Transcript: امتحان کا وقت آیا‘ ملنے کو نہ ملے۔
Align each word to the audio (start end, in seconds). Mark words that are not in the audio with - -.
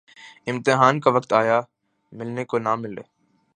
امتحان 0.47 0.99
کا 0.99 1.09
وقت 1.11 1.33
آیا‘ 1.33 1.61
ملنے 2.11 2.45
کو 2.45 2.57
نہ 2.59 2.75
ملے۔ 2.75 3.01